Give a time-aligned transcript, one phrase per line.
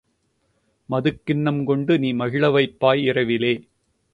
[0.89, 3.53] மதுக் கிண்ணம் கொண்டு நீ மகிழ வைப்பாய் இரவிலே!